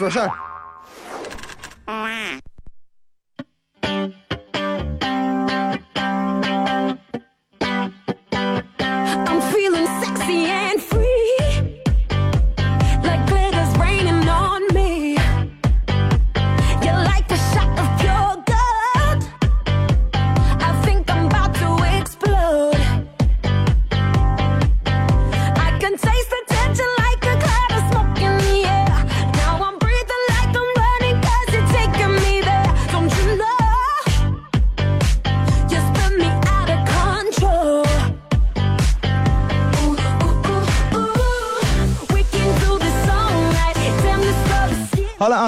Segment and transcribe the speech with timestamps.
[0.00, 0.49] 说事。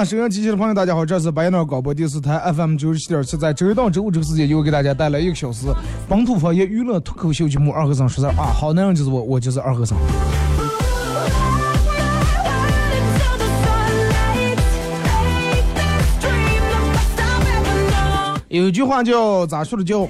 [0.03, 5.67] 收音机前的朋友，大家好，这是白鸟广播电视台 FM 九十七点七，在周一到周五这个时间，又给大家带来一个小时
[6.09, 9.97] 本土方言娱乐脱口秀节目《二和尚说事儿》啊，好男人就是我，我就是二和尚。
[18.49, 20.05] 有一句话叫咋说的叫，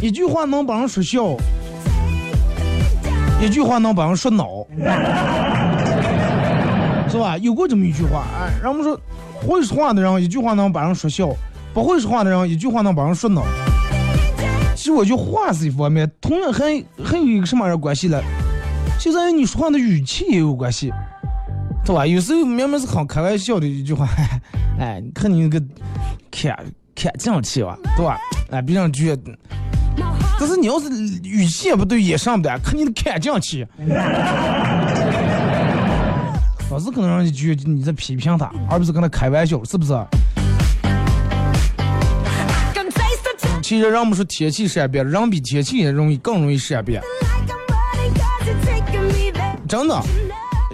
[0.00, 1.36] 一句话能把人说笑，
[3.42, 4.46] 一句话能把人说恼，
[7.10, 7.36] 是吧？
[7.38, 9.00] 有过这么一句话，哎，让我们说，
[9.34, 11.28] 会说话的人一句话能把人说笑，
[11.72, 13.42] 不会说话的人一句话能把人说恼。
[14.76, 16.64] 其实我觉得话是一方面，同样还
[17.04, 18.20] 还有一个什么样关系呢？
[19.00, 20.92] 就在于你说话的语气也有关系，
[21.84, 22.06] 对吧？
[22.06, 24.08] 有时候明明是很开玩笑的一句话，
[24.78, 25.60] 哎，你看你那个
[26.30, 26.56] 看
[26.94, 28.18] 看犟气吧，对吧？
[28.50, 29.36] 哎，别让觉得。
[30.40, 30.88] 但是你要是
[31.24, 33.66] 语气也不对，也上不得，看你的看犟气，
[36.78, 39.92] 老是可能让你觉得你在批评他，而不是跟他开玩笑，是不是？
[43.60, 47.02] 其实让我们说天气善变，人比天气也容易更容易善变，
[49.66, 50.00] 真的。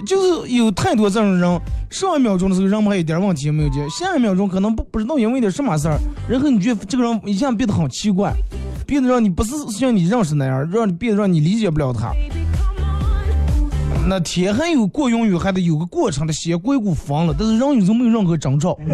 [0.05, 5.99] 就是有太多这种人，上一秒钟的时候人们还一点问题也没有解，下一秒钟可能不不知道因为点什么事儿，
[6.29, 8.31] 然后你觉得这个人一下变得很奇怪，
[8.87, 12.13] 变得让你不是像你认识那样，让你变得让你理解不了他。
[14.07, 18.77] 那天还有过云雨，还得有个过程的，先过一股风了，但是人有时候没有任何征兆。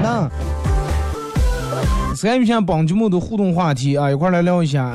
[0.00, 0.30] 那，
[2.16, 4.92] 参与一下本节目的互动话题啊，一块来聊一下，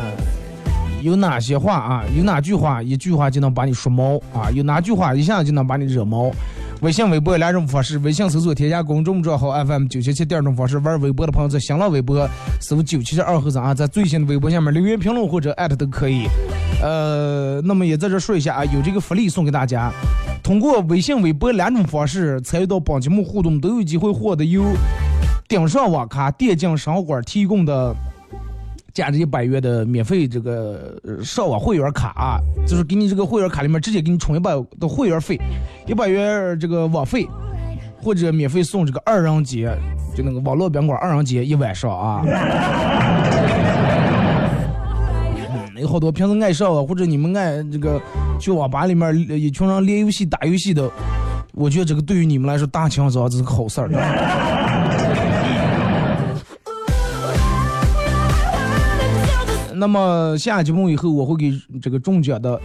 [1.02, 2.04] 有哪些话啊？
[2.16, 4.50] 有哪句话一句话就能把你说毛啊？
[4.54, 6.32] 有哪句话一下就能把你惹毛？
[6.82, 12.26] 微信、微博两种方式，微信搜索添加公众账号 FM 九七七，第二种方式玩微博的朋友在新浪微博
[12.62, 16.26] 搜九七七二和尚啊，在最新的微博下面留言评论或者艾特都可以。
[16.82, 19.92] 呃，那么也在这说一下啊，有这个福利送给大家，
[20.42, 24.64] 通过微信、微博两种方式参与到本节目互动，都有机会获得由
[25.50, 27.94] 顶上网咖电竞商馆提供的
[29.00, 32.38] 加这一百元的免费这个上网会员卡啊，
[32.68, 35.40] 就是给你这个会员卡里面直接给你充一百的会员费，
[35.88, 37.26] 一百元这个网费，
[38.02, 39.74] 或者免费送这个二人节，
[40.14, 42.22] 就那个网络宾馆二人节一晚上啊。
[45.78, 48.02] 有好多平时爱上网，或者你们爱这个
[48.38, 50.92] 去网吧里面一群人练游戏、打游戏的，
[51.54, 54.59] 我觉得这个对于你们来说大清早这是个好事儿。
[59.80, 62.60] 那么下节目以后，我会给这个中奖的，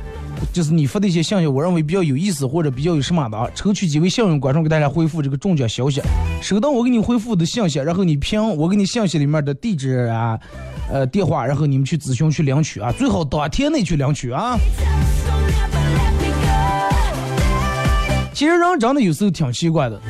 [0.53, 6.03] 就是你发的一些信息，我认为比较有意思或者比较有什么的，抽取几位幸运观众给大家回复这个中奖消息。
[6.43, 10.39] 收到我给你回复的信息，然后你凭我给你信 息里面的地址啊、
[10.91, 14.59] 呃电话，然后你们去咨询去领取啊，最好当天内去领取啊。
[18.33, 20.01] 其实人真的有时候挺奇怪的。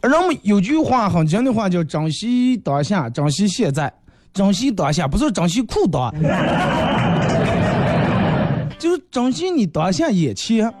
[0.00, 3.92] 人们有句话很经典的话叫“珍惜当下，珍惜现在，
[4.38, 6.12] 珍惜当下”，不是珍惜裤裆，
[8.78, 10.72] 就是珍惜你当下眼前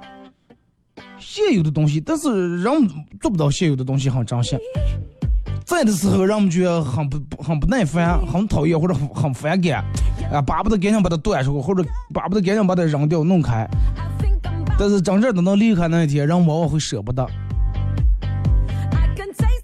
[1.18, 2.00] 现有的东西。
[2.00, 2.72] 但是人
[3.20, 4.56] 做不到现有的东西很珍惜。
[5.66, 9.84] 在的时候，让我们觉得很不很不耐烦，很讨厌或者很很反感，
[10.32, 11.84] 啊，巴不得赶紧把它端出，或者
[12.14, 13.68] 巴不得赶紧把它扔掉弄开。
[14.78, 17.26] 但是真正等到离开那一天，人往往会舍不得，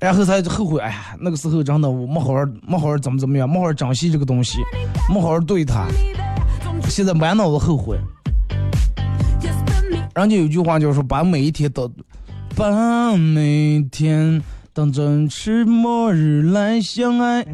[0.05, 0.79] 然后才后悔。
[0.83, 4.59] 哎呀，那个时候真的我没好好没好好怎么怎么样，没好好珍惜这个东西，
[5.09, 6.35] 没好好对它，me there.
[6.63, 7.99] Don't you 现在满脑子后悔。
[10.15, 11.91] 人家有句话就是说，把每一天都，
[12.55, 14.43] 把每天
[14.75, 17.43] 当真是末日来相爱，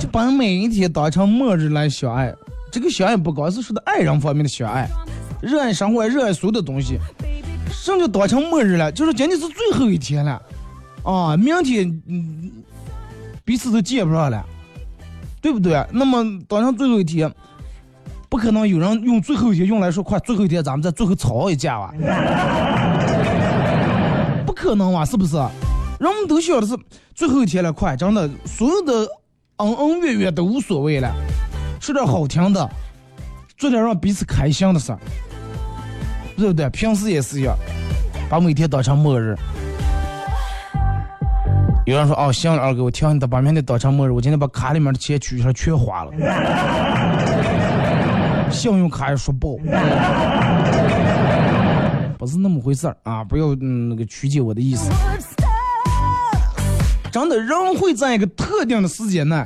[0.00, 2.34] 就把每一天当成末日来相爱。
[2.72, 4.88] 这个相爱不光是说的爱人方面的相爱，
[5.42, 6.98] 热爱生活，热爱所有的东西。
[7.70, 8.92] 什么叫当成末日了？
[8.92, 10.42] 就是今天是最后一天了，
[11.02, 12.50] 啊，明天嗯
[13.44, 14.44] 彼此都见不上了，
[15.40, 15.84] 对不对？
[15.92, 17.32] 那么当成最后一天，
[18.28, 21.94] 不可能有人用最后一天用来说，快最后一天咱们再最后吵一架吧？
[24.44, 25.36] 不可能啊，是不是？
[25.98, 26.76] 人们都晓得是
[27.14, 29.08] 最后一天了，快，真的，所有的
[29.56, 31.10] 恩恩怨怨都无所谓了，
[31.80, 32.68] 说点好听的，
[33.56, 34.98] 做点让彼此开心的事儿，
[36.38, 36.70] 对不对？
[36.70, 37.54] 平时也是一样，
[38.30, 39.36] 把每天当成末日。
[41.84, 46.12] 有人说哦，行，二哥，我听你的，把明天当成末日，我今天把卡里面的钱取出来全花了，
[48.52, 49.56] 信用卡也说爆，
[52.16, 53.24] 不是那么回事儿啊！
[53.24, 54.90] 不要嗯那个曲解我的意思。
[57.10, 59.44] 真的，人会在一个特定的时间内，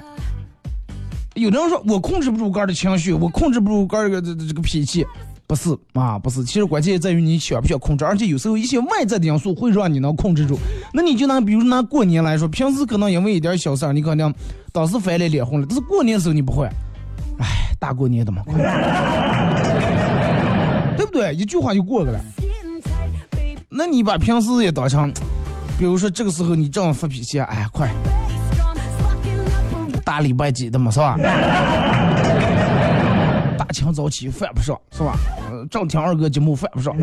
[1.35, 5.07] 有的人说我控制不住个儿的情绪，我控制不住个儿的这个脾气，
[5.53, 6.43] 不是啊，不是。
[6.45, 10.59] 其实关键在于你想不想控制，而且有时候一些外在的因素会让你能控制住。
[10.95, 14.33] 那你就拿比如拿过年来说，平时可能因为一点小事儿，你可能
[14.73, 16.65] 当时翻脸脸红了，但是过年的时候你不会，
[17.39, 17.47] 哎，
[17.79, 18.41] 大过年的嘛，
[20.97, 21.35] 对不对？
[21.35, 22.19] 一句话就过去了。
[23.69, 25.13] 那你把平时也当成，
[25.79, 27.91] 比如说这个时候你正发脾气，哎，快，
[30.03, 31.19] 大礼拜几的嘛，是吧？
[33.73, 35.15] 清早起犯不上，是吧？
[35.51, 36.95] 呃，正听二哥节目犯不上。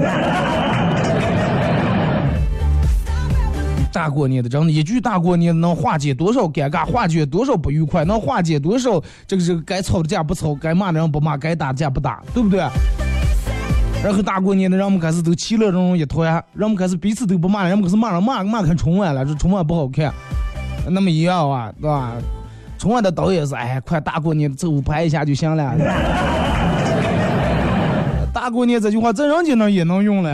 [3.91, 12.59] 大过年的，真的，一句大过年能化解多少尴尬，化解多少不愉快，能化解多少这个这个该吵的架不吵，该骂的人不骂，该打的架不打，对不对？
[14.03, 20.13] 然后大过年的，人们开始都其乐融融一团，人们开始彼此都不骂了，人们开始骂人骂骂看春晚了，说春晚不好看，
[20.87, 22.13] 那么一样啊，对吧？
[22.79, 25.75] 春晚的导演是，哎，快大过年走拍一下就行了。
[28.33, 30.33] 大过年这句话在人家那也能用了。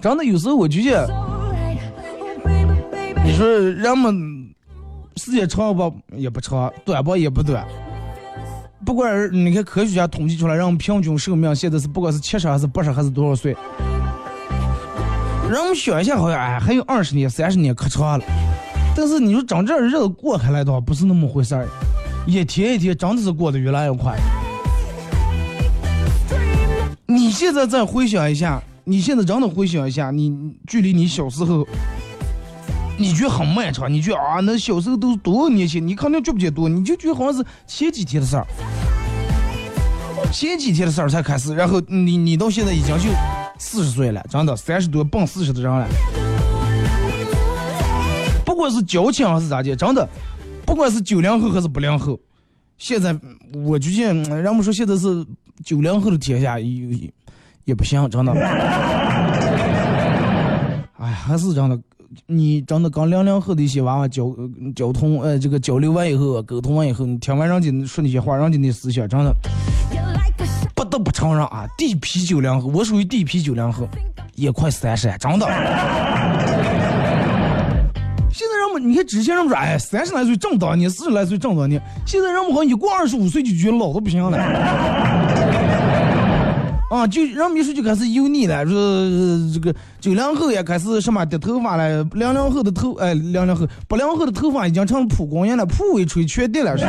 [0.00, 1.08] 真的，有时候我觉得，
[3.24, 4.50] 你说人们
[5.18, 7.64] 时间长吧也不长，短吧也不短。
[8.84, 13.56] 不管你看科学家统计出来，人们平均寿命现在是不管是七十还是八十还是多少岁，
[15.50, 18.24] 人们想一下好像哎还有二十年、三十年可长了。
[18.94, 21.66] 但是你说真正日子过开来的话，不是那么回事儿，
[22.24, 24.16] 一天一天真的是过得越来越快。
[27.06, 31.66] 你现在再回想一下，你现在真的回想一下，你距离你小时候，
[32.96, 35.84] 你觉得很漫长，你觉得啊，那小时候都是多少年前？
[35.84, 36.68] 你肯定觉不觉得多？
[36.68, 38.46] 你就觉得好像是前几天的事儿，
[40.32, 43.10] 前几天的事儿才开始，然后你你到现在已经就
[43.60, 45.86] 四十岁了，真的三十多奔四十的人了。
[48.42, 50.08] 不管是交情还是咋的，真的，
[50.64, 52.18] 不管是九零后还是八零后，
[52.78, 53.14] 现在
[53.64, 55.24] 我就见人们说现在是
[55.62, 57.12] 九零后的天下，也
[57.66, 58.32] 也不行，真的。
[60.98, 61.78] 哎，还是真的，
[62.26, 64.34] 你真的跟零零后的一些娃娃交
[64.74, 69.36] 交通，呃，这个交流完以后，沟通完以后，你听完人家说那些话，人家的思想，真的
[70.90, 73.88] 都不承认啊，第一批九零后，我属于第一批九零后，
[74.34, 75.46] 也快三十了，真的。
[78.32, 81.80] 现在人们，你看之前人们说，哎，三十来岁正当年，四十来岁正当年。
[82.06, 84.36] 现在人们好像一过二十五岁就觉得老的不行了，
[86.90, 88.74] 啊，就人们一说就开始油腻了，说、
[89.52, 96.84] 这个九零后也开始什么掉头发了，零零后的头，哎，零零后八零后的头发已经成蒲公英了，蒲一吹全掉了，是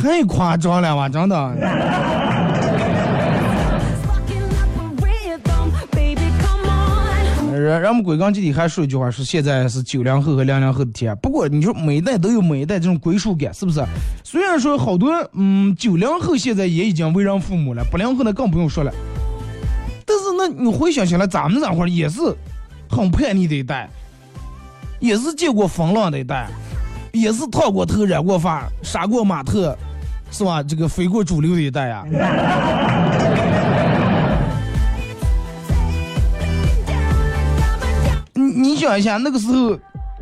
[0.00, 1.54] 太夸张了哇，真的。
[7.52, 11.14] 人人们归根结底还说一句话，说现在是九零后和零零后的天。
[11.18, 13.84] 不过你说每一代都有每一代这种归属感，是不是？
[14.24, 18.90] 虽然说好多嗯九零后现在也已经为人父母了，八零后那更不用说了。
[20.06, 22.20] 但是那你回想起来，咱们那会儿也是
[22.88, 23.90] 很叛逆的一代，
[24.98, 26.48] 也是见过风浪的一代，
[27.12, 29.76] 也是烫过头、染过发、杀过马特，
[30.30, 30.62] 是吧？
[30.62, 32.04] 这个非过主流的一代呀。
[38.34, 39.72] 你你想一下，那个时候，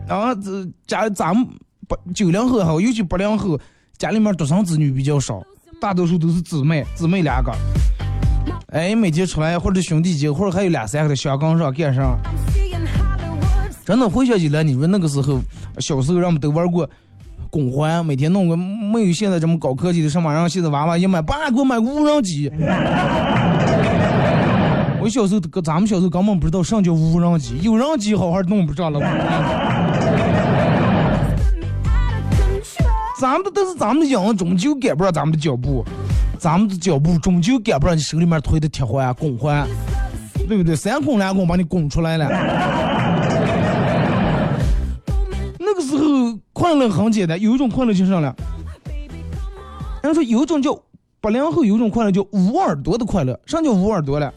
[0.09, 1.47] 啊，这家咱们
[1.87, 3.59] 八九零后哈，尤其八零后，
[3.97, 5.43] 家里面独生子女比较少，
[5.81, 7.53] 大多数都是姊妹，姊妹两个。
[8.69, 12.19] 哎，每天出来或者兄弟姐，或者还有俩三个的小岗上干上，
[13.85, 15.41] 真的回想起来，你说那个时候，
[15.79, 16.89] 小时候让我们都玩过
[17.51, 22.51] 拱环，每天弄个没有现在这么高科技的什么，然后现在娃娃一买，爸给我买个无人机。
[25.01, 29.01] 我小时候，咱们小时候根本不知道什么叫无人机，有人机好好弄不上了。
[33.21, 35.85] 咱们的都是咱们的养，终究赶不上咱们的脚步，
[36.39, 39.67] 咱们的脚步终究赶不上你手里面推的铁环、拱环，
[40.49, 40.77] 对不对？
[40.77, 42.29] 三拱两拱把你拱出来了。
[46.53, 48.35] 快乐很简单，有一种快乐就是啥了？
[50.03, 50.79] 人家说有一种叫
[51.21, 54.33] 八零后有一种快乐叫捂耳朵的快乐，啥叫捂耳朵了？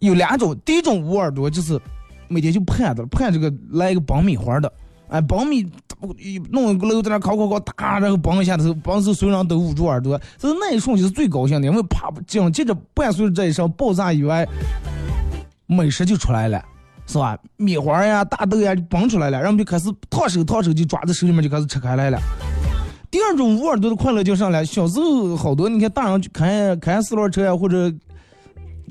[0.00, 1.80] 有两种，第一种捂耳朵就是
[2.28, 4.70] 每天就盼着盼这个来一个爆米花的，
[5.08, 5.66] 哎，爆米
[6.50, 14.46] 弄一个楼在那烤烤烤，哒，然后嘣一下子，嘣时所有人都捂住耳朵，这是那一瞬间是最高兴的，因为啪，紧接着伴随着这一声爆炸以外，
[15.66, 16.62] 美食就出来了，
[17.06, 17.38] 是吧？
[17.56, 22.18] 米花呀、大豆呀就蹦出来了，然后就开始烫手烫手就抓在手里面就开始吃开来了。
[23.10, 27.92] 第二种捂耳朵的快乐就上来，小时候好多你看大人去开开四轮车呀，或者。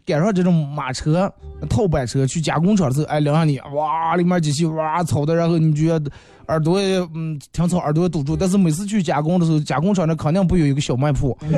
[0.06, 1.34] 赶上这种马车、
[1.70, 6.12] 套板车去加工厂的时候，哎，领上你，哇，里面机器哇吵的，然后你觉得
[6.48, 6.78] 耳朵
[7.16, 8.36] 嗯挺吵，耳朵堵住。
[8.36, 11.58] 但是每次去加工的时候，加工厂那肯定不有一个小卖铺， 对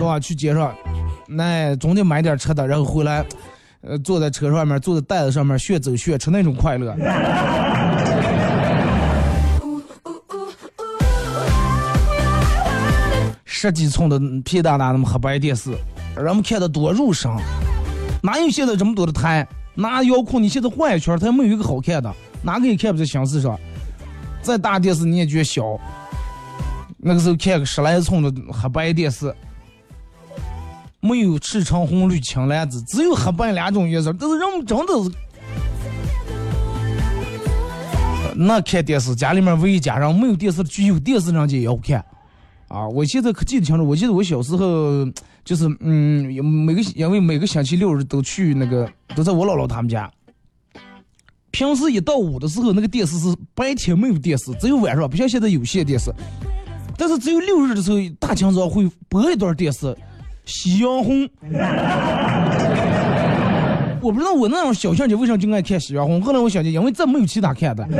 [0.00, 0.20] 吧？
[0.20, 0.70] 去街上，
[1.26, 3.24] 那总得买点吃的，然后回来，
[3.82, 6.96] 呃，坐在车上面，坐在袋子上面，炫走炫吃那种快乐。
[13.44, 15.72] 十几寸的屁大大那么黑白电视。
[16.16, 17.28] 人们看的多入神，
[18.22, 19.46] 哪有现在这么多的台？
[19.74, 23.58] 拿遥控你现在换一圈，它没有一个好看的，哪个也看不在形式上。
[24.42, 25.62] 再大电视你也觉得小。
[26.98, 29.34] 那个时候看个十来寸的黑白电视，
[31.02, 34.10] 没有赤橙红绿青蓝紫，只有黑白两种颜色。
[34.18, 35.10] 但是人们真的是，
[38.34, 42.02] 那看电视，家里面唯一家人没有电视，只有电视人家也要看。
[42.68, 45.06] 啊，我现在可记得清楚，我记得我小时候。
[45.44, 46.32] 就是嗯，
[46.64, 50.08] 每个因为每个星期六日都去那个都在我姥姥他们家。
[51.50, 56.12] 平时一到五的时候，那个电视是白天没有电视，只有晚上，不像现在有线电视。
[56.96, 59.86] 但是只有六日的时候，大清早会播一段电视，
[60.44, 61.16] 《夕阳红》。
[64.02, 67.86] 我不知道我那样小小姐为啥就爱看《夕阳红》，后来我想起，因为这没有其他看的。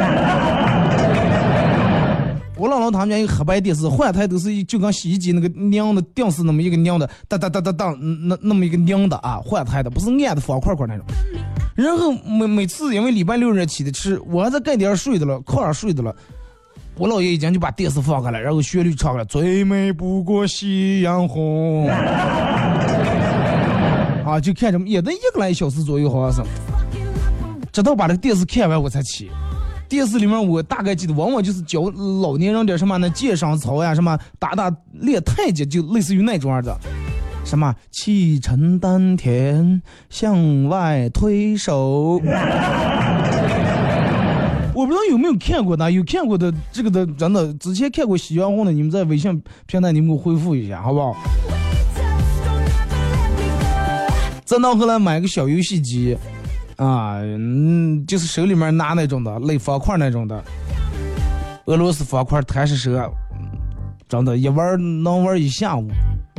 [2.59, 11.05] 我姥姥他们家一个黑白电视，换台都是就跟洗衣机那个拧的电视那么一个拧的，哒哒哒哒哒，那那么一个拧的啊，换台的不是按的方块块那种。
[11.75, 16.15] 然后每每次因为礼拜六日起的吃，我还在盖点睡的了，炕上睡的了，
[16.97, 21.89] 我姥爷已经就把电视放开了，然后旋律唱了，最美不过夕阳红，
[24.25, 26.51] 啊，就看着也得一个来小时左右，好像是，
[27.73, 29.31] 直到把这个电视看完我才起。
[29.89, 31.83] 电视里面我大概记得，往往就是教
[32.23, 33.11] 老年人点什么呢？
[33.11, 36.75] 健身操呀，什么打打练太极，就类似于那种样的。
[37.45, 42.21] 什么气沉丹田，向外推手。
[44.83, 51.15] 我不知道有没有看过的，有看过的这个的，真的之前看过《夕阳红》的，你们在微信平台你们给我回复一下，好不好？
[54.45, 56.19] 再到后来买个小游戏机。
[56.75, 60.43] 啊，嗯，就是手里面拿那种的垒方块那种的，
[61.67, 63.09] 俄罗斯方块贪吃蛇，
[64.09, 65.89] 真的，一玩能玩一下午，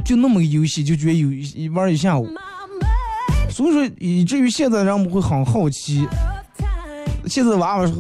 [0.04, 2.28] 就那么个游戏就觉得有一玩一下午。
[3.50, 6.06] 所以说，以至于现在人们会很好奇，
[7.26, 7.92] 现在娃娃，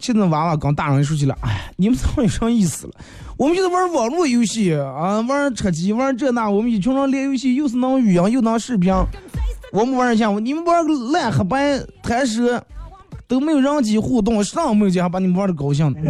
[0.00, 2.92] 现在娃娃跟大人说起来，哎，你们怎么有啥意思了？
[3.36, 8.92] 我们就是玩网络游戏啊，玩吃鸡，玩这那，我们一群人练游戏，又是能语音，又能视频。
[9.72, 12.64] 我们玩一下，你们玩个烂黑白贪蛇，
[13.26, 15.92] 都没有人机互动，上没有见，还把你们玩的高兴。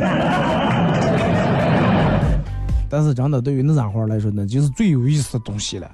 [2.90, 5.90] 但是真的，对于那家伙来说，那就是最有意思的东西了，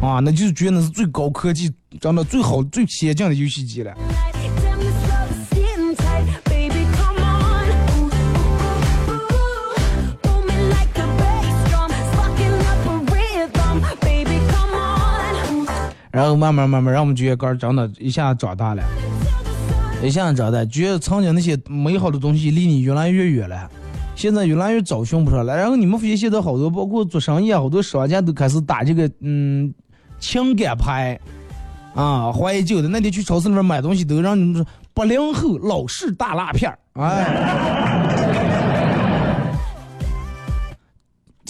[0.00, 1.70] 啊，那就是觉得那是最高科技，
[2.00, 3.92] 真的最好、最先进的游戏机了。
[16.12, 18.82] 然后慢慢慢慢，让我们觉得哥长得一下长大了，
[20.04, 23.66] 一下长大，觉得曾经那些美好的东西离你越来越远了，
[24.14, 25.56] 现在越来越找寻不上了。
[25.56, 29.72] 然后你们发现现在好多，包括做生意啊，好多商家都开始打这个嗯
[30.18, 31.18] 情感牌
[31.94, 32.88] 啊，怀旧的。
[32.88, 38.21] 那天去超市里面买东西，都让你们说八零后老式大辣片儿，哎。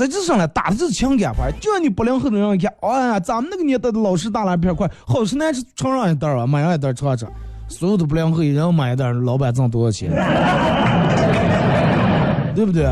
[0.06, 7.30] 这就上来打的就是情感牌，就让你八零后的人一看，哎呀，咱们那个年代的老式大拉片块，好吃难吃，尝上一袋儿啊，买上一袋尝尝，
[7.68, 10.10] 所有的不良后一人买一袋，老板挣多少钱？
[12.54, 12.86] 对不对？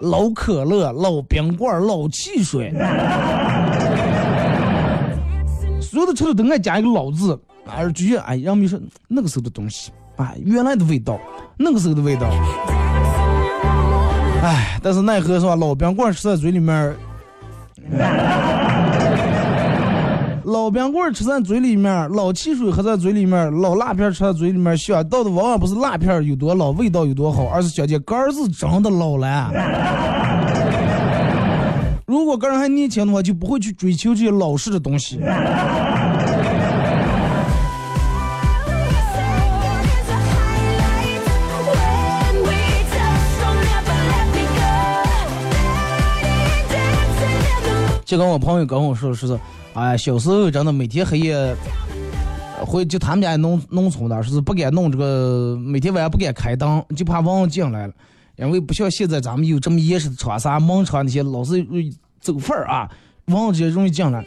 [0.00, 2.70] 老可乐、老冰棍、老汽水，
[5.80, 11.18] 所有的车里都爱加一个“老”字，而觉得哎，让你说那个时候的东西，哎，原来的味道，
[11.56, 12.28] 那个时候的味道。
[14.46, 15.56] 哎，但是奈何是吧？
[15.56, 16.94] 老冰棍吃在嘴里面，
[20.44, 29.50] 老冰棍吃在嘴里面，老汽水喝在嘴里面，老辣片吃在嘴里面儿，想到的往往不是辣片有多老，味道有多好，而是想见肝儿是真的老了。
[32.06, 35.18] 如果个人还年轻的话，就不会去追求这些老式的东西。
[48.16, 49.40] 就跟我朋友跟我说，说是，
[49.74, 51.34] 哎，小时候真的每天黑夜，
[52.58, 57.92] 呃会就他们家农农村的，说是不敢弄这个，每天晚上不敢开灯，就怕蚊子进来了，
[58.36, 61.62] 因为不像现在咱们有这么严实的窗纱、门窗那些，老是
[62.18, 62.90] 走缝儿啊，
[63.26, 64.26] 蚊子也容易进来。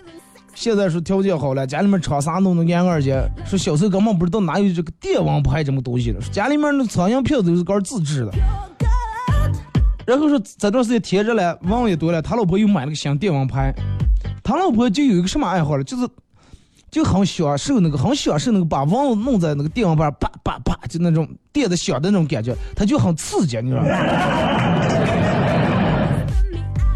[0.54, 8.32] 现在说条件好了，家里面窗纱弄得严二些，说小时候根本不知道哪有这个电蚊拍这么东西的，说家里面那苍蝇票都是搞自制的。
[10.10, 13.72] 然后说这段时间天热了，蚊子也多了，他老婆又买了个新电蚊拍，
[14.44, 16.10] 他老婆就有一个什么爱好了，就是
[16.90, 23.90] 就很享受那个很享受那个把蚊子弄在那个电蚊拍叭叭叭就那种电的响的那种感觉，他就很刺激，你知道吧？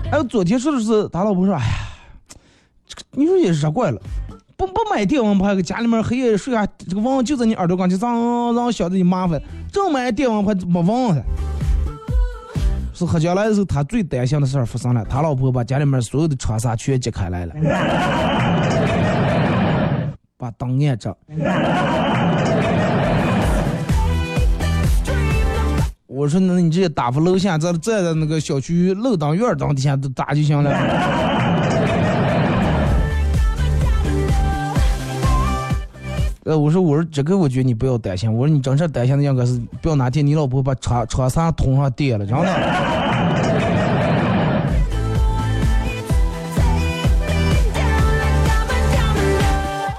[0.09, 1.73] 还 有昨天说的是他老婆说，哎呀，
[2.87, 4.01] 这个你说也热惯了。
[4.57, 9.39] 不不买电蚊拍，搁家里面黑夜睡下，这个蚊子就在你耳朵刚就让让小的你麻烦。
[9.71, 11.23] 正买电蚊拍没蚊子，
[13.05, 17.53] 是喝酒来的时候，他最担心的事儿发生了，他老婆把家里面所有的窗纱全揭开来了，
[20.37, 21.15] 把灯按着。
[26.07, 30.71] 我说，那你直接打发楼下，在在那个小区楼灯、院灯底下都打就行了。
[36.45, 38.29] 呃，我说，我说这个，我觉得你不要担心。
[38.31, 42.43] 我说你真正担心的应该是，不要哪天你老婆把床床上通上电了，真的。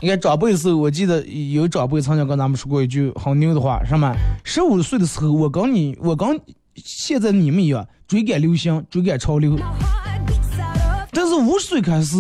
[0.03, 4.15] 你看长辈的时候，我记得有长辈曾经跟咱们说过一句很牛的话，什么？
[4.45, 6.39] 十五岁的时候，我跟你，我跟
[6.75, 9.59] 现在你们一样，追赶流行，追赶潮流。
[11.11, 12.17] 但是五十岁开始，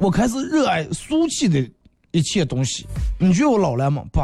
[0.00, 1.64] 我开始热爱俗气的
[2.18, 2.86] 一切东西。
[3.18, 4.02] 你觉得我老了吗？
[4.12, 4.20] 不，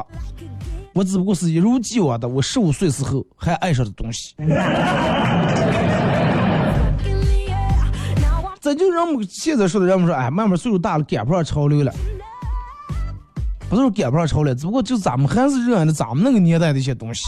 [0.93, 4.35] 我只不过是一如既往的我十五岁时候还爱上的东西。
[8.61, 11.93] 这就人们现在说的，人们说，哎，慢慢岁数大了，赶不上潮流了。
[13.69, 17.25] 不是说赶不上潮流，只不过就咱们还是热爱的咱们那个年代的一些东西。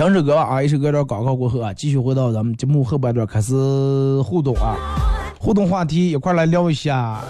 [0.00, 3.52] 听首歌啊，一首歌段广告过后啊，继续回到咱们节目后半段开始
[4.22, 4.74] 互动啊，
[5.38, 7.20] 互动话题一块来聊一下，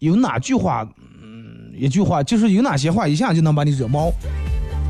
[0.00, 0.84] 有哪句话，
[1.22, 4.10] 嗯，一句话就是有哪些话一下就能把你惹毛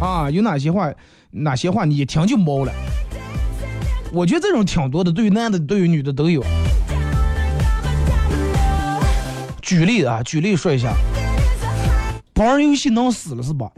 [0.01, 0.31] 啊？
[0.31, 0.91] 有哪些话，
[1.31, 2.73] 哪些话你一听就毛了？
[4.11, 6.43] 我觉得这种挺多的，对于男的，对于女的都有。
[9.61, 10.95] 举例啊，举例说一下，
[12.37, 13.71] 玩游戏能死了是吧？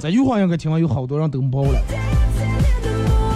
[0.00, 1.78] 这句话应该听完有好多人都毛了。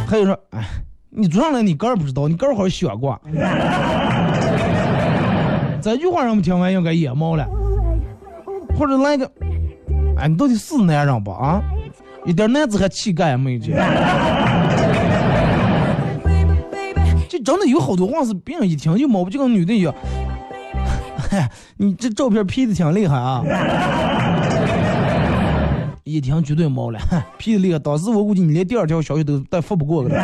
[0.09, 0.65] 还有说，哎，
[1.11, 3.21] 你做上来你个儿不知道，你个儿好想过。
[5.83, 7.47] 这句话让我们听完应该也毛了。
[8.79, 9.31] 或者来个，
[10.17, 11.61] 哎，你到底是男人不啊？
[12.25, 13.59] 一点男子汉气概也没有。
[17.29, 19.95] 就真的有好多话是别人一听就毛，就跟女的一样。
[21.31, 23.43] 嗨，你这照片 P 的挺厉害啊！
[26.05, 27.01] 一听绝对毛了
[27.39, 27.79] 屁的厉害。
[27.79, 30.11] 当时我估计你连第二条消息都都发不过的。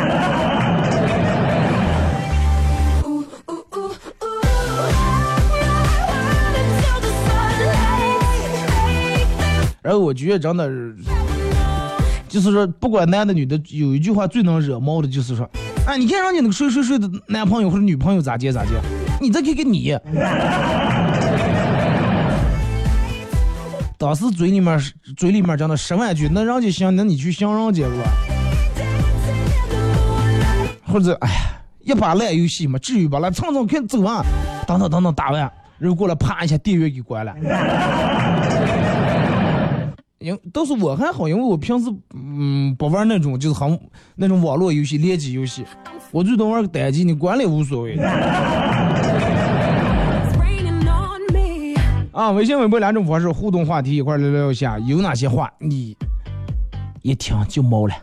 [9.82, 10.68] 然后我觉得真的，
[12.28, 15.48] 就是说，不管男的女的，有一句话最能惹毛的，就是说，
[15.86, 18.72] 哎，你看人家那个谁谁谁的男朋友或者女朋友咋接咋接，
[19.18, 19.96] 你再看看你。
[24.00, 24.80] 当时嘴里面
[25.14, 27.96] 嘴里面讲的十万句，那人家行，那你去想人家吧。
[30.86, 33.18] 或者哎呀，一把烂游戏嘛，至于吧？
[33.18, 34.24] 来蹭蹭看走啊，
[34.66, 35.42] 等等等等打完，
[35.78, 37.34] 然后过来啪一下电源给关了。
[40.18, 43.78] 因倒是我还好，因为我平时嗯不玩那种就是很
[44.14, 45.62] 那种网络游戏、联机游戏，
[46.10, 47.98] 我最多玩个单机，你关了也无所谓。
[52.12, 55.96] 啊，微信、微博两种方式互动话题，一块聊聊一下，有哪些话你
[57.02, 57.94] 一听就毛了？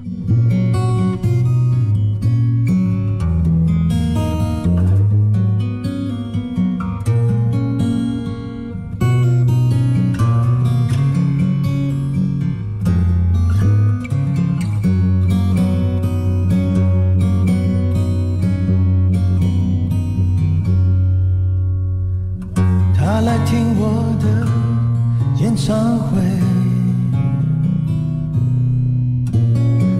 [25.57, 26.21] 演唱会，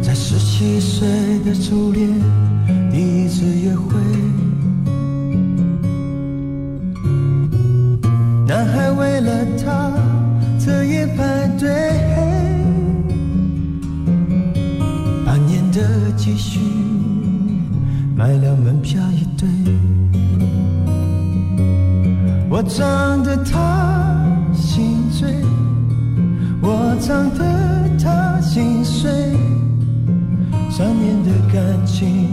[0.04, 1.08] 在十七岁
[1.43, 2.08] 的初恋
[2.91, 4.00] 第一次约会，
[8.48, 9.91] 男孩为了她
[10.60, 11.67] 彻夜排队，
[15.26, 16.60] 半年的积蓄
[18.15, 19.50] 买了门票一对。
[22.48, 23.96] 我长得他
[26.99, 27.45] 唱得
[28.03, 29.12] 他心碎，
[30.69, 32.27] 三年的感情，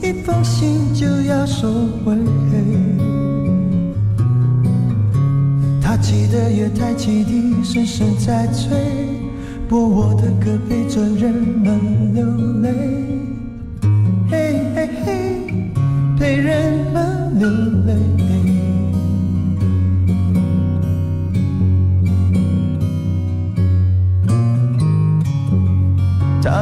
[0.00, 1.68] 一封信就要收
[2.04, 2.16] 回。
[5.82, 8.76] 他骑的月台汽笛声声在催，
[9.68, 12.24] 播我的歌陪着人们流
[12.62, 12.70] 泪，
[14.30, 15.42] 嘿嘿嘿，
[16.18, 17.48] 陪人们流
[17.86, 18.35] 泪。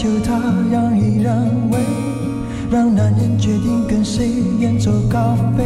[0.00, 0.32] 求他
[0.72, 1.36] 让一让
[1.70, 1.78] 位，
[2.70, 5.62] 让男人决定跟谁远走高飞。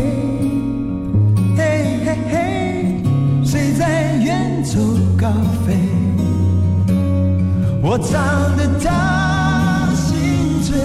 [1.56, 3.00] 嘿嘿嘿，
[3.44, 4.80] 谁在远走
[5.16, 5.30] 高
[5.64, 5.76] 飞？
[7.80, 10.80] 我唱得他心醉，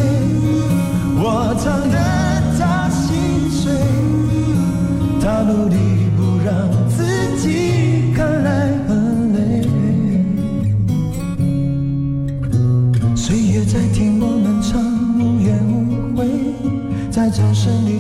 [1.18, 1.98] 我唱得
[2.60, 3.74] 他心碎，
[5.20, 5.76] 他努力
[6.16, 6.54] 不让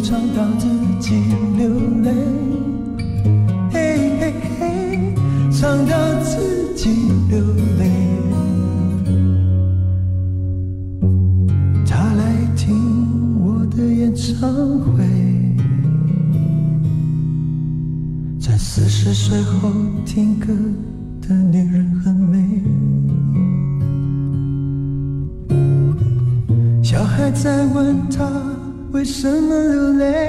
[0.01, 0.67] 唱到自
[0.99, 1.15] 己
[1.57, 1.69] 流
[2.03, 2.11] 泪。
[3.71, 5.13] 嘿嘿嘿，
[5.51, 6.89] 唱到自己
[7.29, 7.39] 流
[7.77, 7.89] 泪。
[11.85, 12.75] 他来听
[13.43, 15.03] 我的演唱会，
[18.39, 19.71] 在四十岁后
[20.05, 20.47] 听歌
[29.19, 30.28] 什么流泪，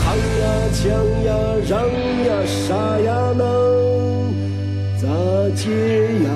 [0.81, 1.31] 想呀，
[1.69, 4.33] 让呀，啥呀能
[4.97, 5.07] 咋
[5.55, 5.69] 解
[6.23, 6.29] 呀？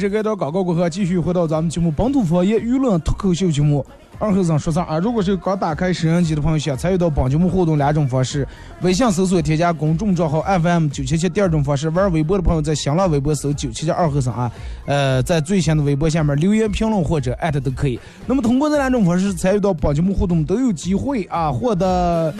[0.00, 3.84] 首歌到广告过后，继续回到咱们节目本土方言娱乐脱口秀节目。
[4.18, 4.98] 二后生说啥啊？
[4.98, 8.46] 如果是刚打开收音机的朋友，想参与到本节目互动两种方式：
[8.80, 14.50] 微信搜索添加公众账号 FM 九七七；第二种方式，玩微博的朋友在新浪微博搜九七七二后生啊，
[14.86, 18.00] 呃，在最新的微博下面留言评论或者艾特都可以。
[18.26, 22.32] 那么通过这两种方式参与到本节目互动，都有机会啊获得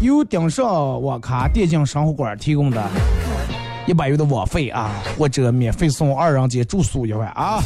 [0.00, 2.82] 由顶上网咖电竞生活馆提供的。
[3.90, 7.60] 一百元的网费啊，或者免费送二人间住宿一晚啊。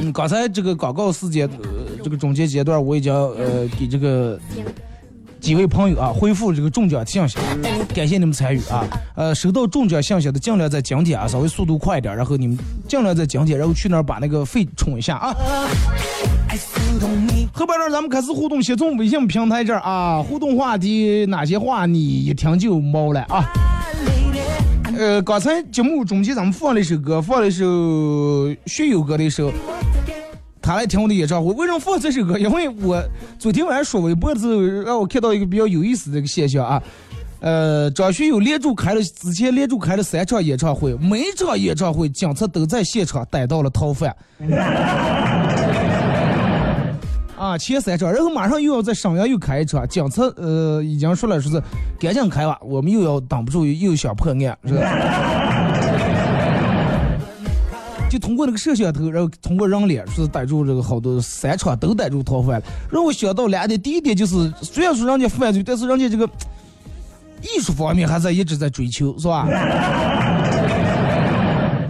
[0.00, 1.68] 嗯，刚才这个广告时间，呃，
[2.02, 4.36] 这个中间阶段我已经，呃，给这个。
[5.40, 7.38] 几位朋友啊回复这个中奖信息，
[7.94, 8.86] 感谢你们参与啊。
[9.16, 15.34] 呃，收到中奖信息的尽量在今天啊，稍微速度快一点，然后你们尽量在今天，然后去那儿把那个费充一下啊。
[17.52, 23.50] 后边呢，咱们开始互动，先从微信平台这儿啊，互动话题哪些话你一听就毛了啊。
[24.98, 27.64] 呃，刚才节目中间咱们放了一首歌，放了一首
[28.66, 29.50] 学友歌的一首，
[30.62, 31.52] 他来听我的演唱会。
[31.54, 32.38] 为什么放这首歌？
[32.38, 33.02] 因为我
[33.38, 36.82] 昨天晚上刷微博的时候，让我看到一个比较有意思的一个现象啊。
[37.40, 44.14] 呃，张学友连续开了之前连续开了三场演唱会，每一场演唱会警察都在现场逮到了逃犯。
[47.38, 51.62] 啊，前三场，然后马上又要在沈阳又开一场，警察呃已经说了，说是
[51.98, 55.39] 赶紧开吧，我们又要挡不住，又想破案，是吧？
[58.10, 62.66] 就通过那个摄像头，然后通过人脸，说是逮住这个好多三场都逮住逃犯了。
[62.90, 66.28] 让我想到两点，第一点就是，虽然说人家犯罪，但是人家这个
[67.40, 69.46] 艺术方面还在一直在追求，是吧？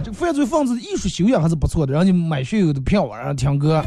[0.03, 3.83] 这个犯罪分子的艺术修养还是不错的，人家买学友的票，然后听歌。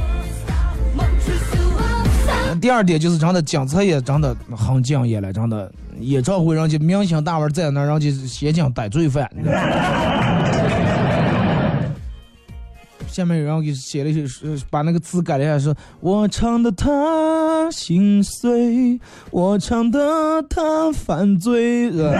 [2.60, 5.70] 第二点就是，真的警察也真的很敬业了，真的
[6.00, 9.30] 演唱会人家明星大腕在那儿，让这协警逮罪犯。
[13.14, 15.72] 下面有人给写了一首，呃把那个词改了一下，说
[16.02, 18.98] ：“我唱的他心碎，
[19.30, 21.92] 我唱的他犯罪。
[21.94, 22.10] 是吧”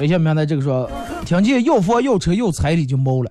[0.00, 0.88] 微信平台这个说，
[1.26, 3.30] 听见又房又车又彩礼就毛了。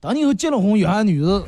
[0.00, 1.42] 当你以后结了婚有孩女子，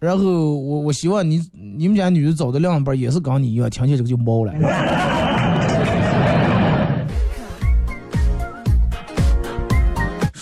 [0.00, 1.38] 然后我我希望你
[1.76, 4.54] 你们家女的找的另一半也是跟你一样，听见这个就毛了。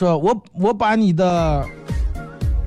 [0.01, 1.63] 说我我把你的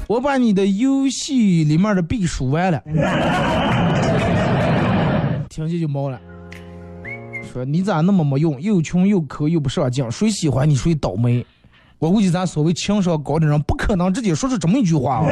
[0.06, 2.80] 我把你的游戏里面的币数完了，
[5.50, 6.22] 听见就毛了。
[7.52, 11.44] 说你咋那么没用，又穷又抠又不上进，谁喜欢你谁倒霉。
[11.98, 15.26] 我估计咱所谓情商高的人不可能直接说出这么一句话啊。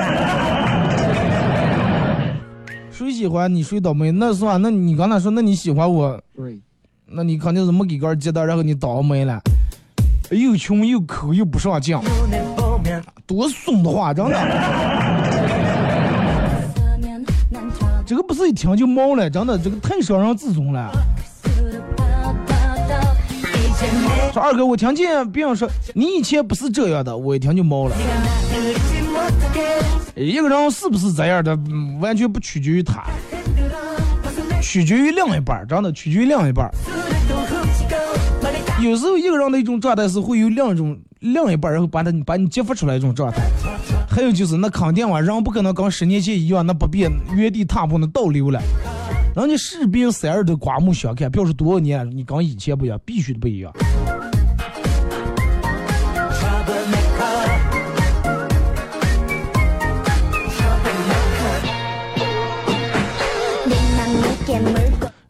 [2.90, 4.10] 谁喜欢你谁倒霉？
[4.10, 4.58] 那是吧？
[4.58, 6.20] 那你刚才说，那你喜欢我，
[7.06, 9.40] 那你肯定是没给根接到，然后你倒霉了。
[10.32, 11.98] 又穷又抠又不上进
[13.28, 14.38] 多怂的话真的。
[18.06, 20.92] 这个不是一听就懵了真的这个太伤人自尊了。
[24.34, 27.96] 说二哥我听见别人说你以前不是这样的我一听就懵了。
[30.16, 31.58] 一个人是不是这样的
[32.00, 33.04] 完全不取决于他
[34.62, 36.70] 取决于另一半真的取决于另一半
[38.82, 43.40] 有时候一个人的一种状态是会有另一种另一半，然后把他把你激发出来一种状态。
[44.10, 48.60] 还有就是那肯定啊，人不可能跟十年前一样，那不变，原地踏步那倒流了。
[49.36, 53.72] 人家士兵三人都刮目相看，表示多少年你跟以前不一样，必须的不一样。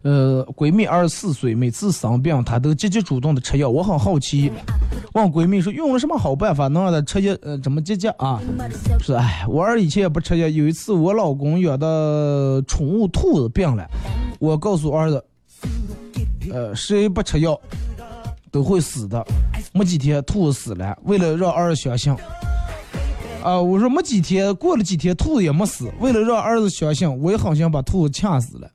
[0.04, 3.70] 呃，闺蜜二十四岁，每次生病她都积极主动的吃药。
[3.70, 4.52] 我很好奇，
[5.14, 7.36] 问闺蜜说用了什么好办法能让她吃药？
[7.42, 8.42] 呃，怎么积极啊？
[9.00, 10.48] 是哎，我儿以前也不吃药。
[10.48, 13.88] 有一次我老公养的宠物兔子病了，
[14.40, 15.24] 我告诉儿子，
[16.52, 17.60] 呃，谁不吃药
[18.50, 19.24] 都会死的。
[19.74, 22.14] 没几天兔子死了，为了让儿子相信，
[23.44, 28.70] 啊，我说没几天，过了几天兔子也没死，为了让儿子相信，我也好像把兔子掐死了。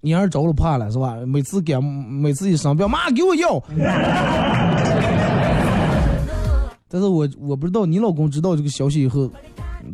[0.00, 1.16] 你儿着了怕了是吧？
[1.26, 3.62] 每次给每次一生病，妈给我药。
[6.88, 9.30] 但是我我不知道你老公知道这个消息以后，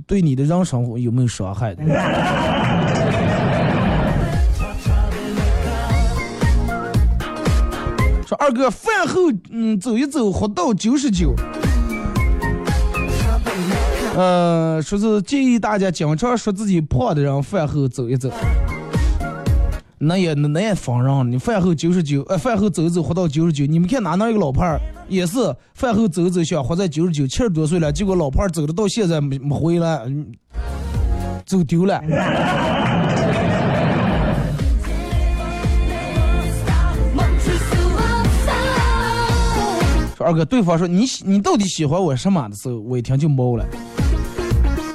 [0.06, 1.74] 对你的人生有没有伤害？
[8.50, 11.32] 二哥饭后嗯走一走，活到九十九。
[14.16, 18.28] 呃，说是建议大家经常说自己胖的人饭后走一走。
[19.98, 23.64] 那也那也放人，你饭后九十九，呃，饭后走一走活到九十九。
[23.66, 25.38] 你们看哪能一个老伴儿也是
[25.74, 30.02] 饭后走一走想活在九十九，七十多岁了，结果老伴儿走的到现在没没回来，
[31.46, 32.02] 走丢了。
[40.22, 43.64] 二哥，对方说你喜你到底喜欢我什么的时候，我一听就懵了。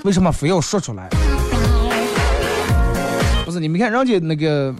[0.03, 1.09] 为什么非要说出来？
[3.43, 4.73] 不是你们看人家那个，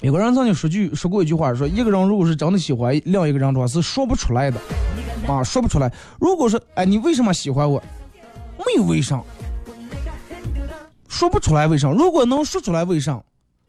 [0.00, 4.58] 有个人曾经说句说过一句话，说一个人如果是真的喜欢另一个人的话，是说不出来的，
[5.26, 5.92] 啊，说不出来。
[6.18, 7.82] 如果说哎，你为什么喜欢我？
[8.58, 9.22] 没有为啥，
[11.06, 11.90] 说不出来为啥。
[11.90, 13.22] 如果能说出来为啥，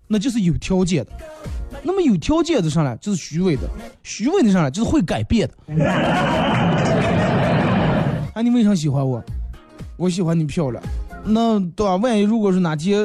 [0.08, 1.12] 那就是有条件的。
[1.88, 3.62] 那么有条件的上来就是虚伪的，
[4.02, 5.86] 虚伪的上来就是会改变的。
[8.34, 9.24] 啊， 你为啥喜欢我？
[9.95, 10.84] 我喜欢你漂亮。
[11.24, 11.95] 那对吧？
[11.98, 13.00] 万一如果是哪天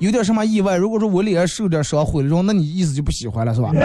[0.00, 3.70] 有点什么意外，如果说我脸上受点伤毁了容，那你意思就不喜欢了是吧？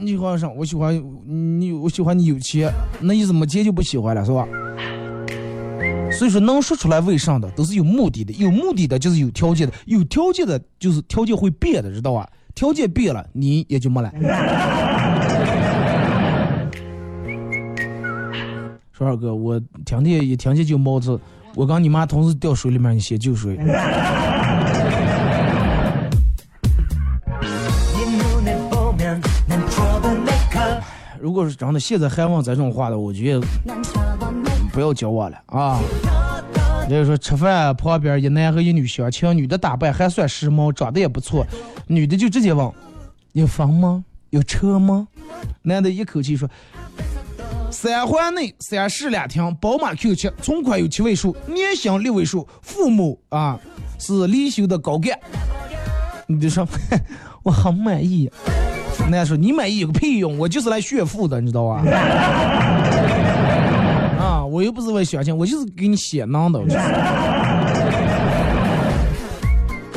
[0.00, 0.94] 你喜欢上，我喜欢
[1.26, 4.46] 你，我喜欢你有钱，那意思没钱就不喜欢了是吧？
[6.18, 12.28] 所以说能说出来为啥的都是有目的的，有目的的就是有条件的，有条件的就是条件会变的，知道吧？
[12.54, 14.12] 条件变了，你也就没了。
[18.92, 21.18] 说二哥，我听见一听见就冒子，
[21.56, 23.58] 我跟你妈同时掉水里面，你先救谁？
[31.20, 33.40] 如果是真的，现在还问这种话的，我觉得
[34.74, 35.80] 不要交往了啊。
[36.88, 41.46] 人家说吃饭旁边一男和一女相亲，女的打扮还算时髦，长得也不错，
[41.86, 42.70] 女的就直接问：
[43.32, 44.04] 有房吗？
[44.30, 45.06] 有车吗？
[45.62, 46.50] 男的一口气说：
[47.70, 53.58] 三环内三室两厅，宝马 Q 七，存款有七位数，年薪六位数，父母啊
[53.98, 55.16] 是离休的高干。
[56.26, 56.66] 你就说
[57.44, 58.30] 我很满意。
[59.02, 61.82] 男的说你满意有个屁用，我就是来炫富的，你知道吧？
[64.54, 66.60] 我又不是为相亲，我就是给你写囊的。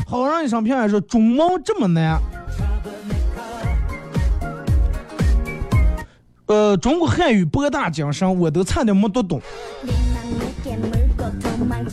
[0.08, 2.20] 好让一上评论说中蒙这么难。
[6.48, 9.40] 呃，中国汉语博大精深，我都差点没读懂。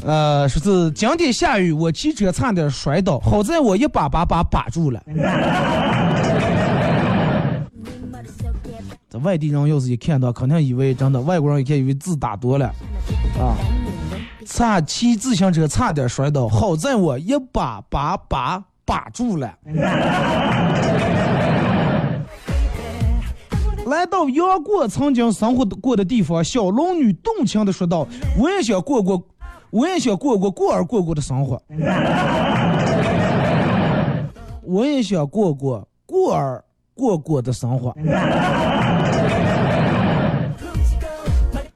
[0.07, 5.03] 呃，说是今天下雨，我骑车差点摔倒，好在我一把把把把住了。
[9.19, 12.67] 外地人要是一看到，肯定以为真的外国人一看以为字打多了
[13.39, 13.55] 啊。
[14.47, 19.55] 差骑自行车差点摔倒，好在我一把把把把住了。
[23.87, 28.07] 来到杨过曾经生活过的地方，小龙女动情的说道
[28.39, 29.23] ：“我也想过过，
[29.71, 31.63] 我也想过过过儿过过的生活，
[34.63, 37.95] 我也想过过过儿过过的生活。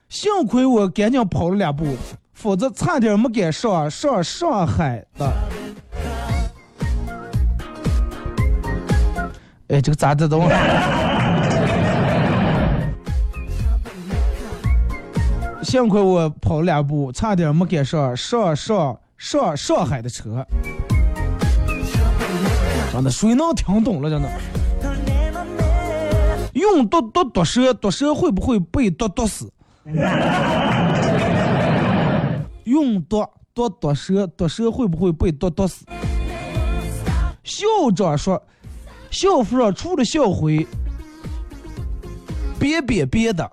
[0.08, 1.84] 幸亏我赶紧跑了两步，
[2.32, 5.30] 否则差点没赶上上上海的。
[9.68, 10.48] 哎，这个咋的懂？
[15.62, 20.42] 幸亏我跑了两步，差点没赶上上上上上海的车。
[22.90, 24.08] 真的，谁能听懂了？
[24.08, 24.28] 真的。
[26.54, 29.52] 用毒毒毒蛇，毒蛇会不会被毒毒死？
[32.64, 33.24] 用毒
[33.54, 35.84] 毒毒蛇，毒蛇会不会被毒毒死？
[37.42, 37.66] 校
[37.96, 38.42] 长说，
[39.10, 40.66] 校服上除了校徽，
[42.58, 43.50] 别别别的。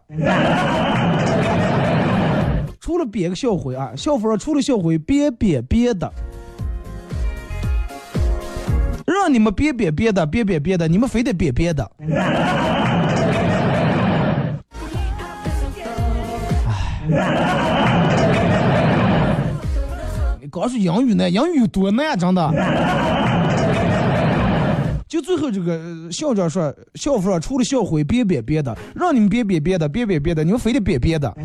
[2.81, 6.11] 除了别个校徽啊，校服上除了校徽，别别别的。
[9.05, 11.89] 让你们别别别的，别别别的，你们非得别别的。
[20.41, 21.29] 你告诉英语呢？
[21.29, 22.17] 英语有多难？
[22.17, 22.51] 真的。
[25.07, 25.79] 就最后这个
[26.11, 31.33] 校长说，校服上除了校徽，别别别的，让你们别别别的，别别别的，你们非得别别的。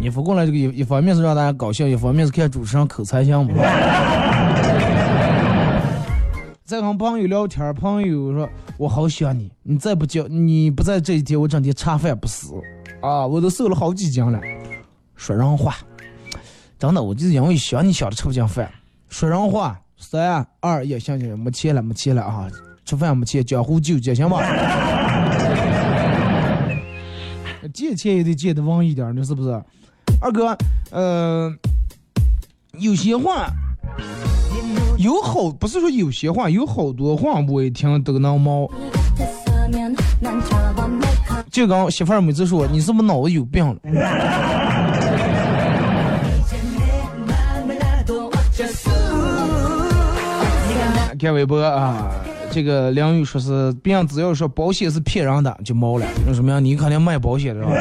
[0.00, 3.54] 你不过来这个一一方面是让大家高兴，一方面是看主持人口才行不？
[6.66, 12.54] 在跟朋友聊天，朋友说：“我好想你，你再不叫，你不在这一天，我整天茶饭不思
[13.00, 14.40] 啊，我都瘦了好几斤了。”
[15.14, 15.76] 说人话，
[16.76, 18.68] 真的，我就是因为想你想的吃不进饭。
[19.08, 22.48] 说人话，三二一，行行，没钱了，没钱了啊！
[22.84, 24.42] 吃饭没钱，江湖救急，行吧？
[27.72, 29.50] 借钱也得借的稳一点，你是不是？
[30.20, 30.58] 二哥，
[30.90, 31.48] 呃，
[32.72, 33.48] 有些话
[34.98, 38.68] 有好，不是说有些话，有好多话我一听都能毛。
[41.50, 43.76] 就刚媳妇儿每次说你是不是脑子有病了？
[51.18, 52.10] 看微博啊，
[52.50, 56.60] 这个梁宇说是别人只要说保险是骗人的就毛了，那什么呀？
[56.60, 57.74] 你肯定卖保险的是吧？